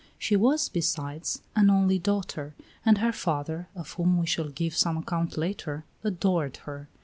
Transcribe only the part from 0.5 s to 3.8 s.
besides, an only daughter, and her father,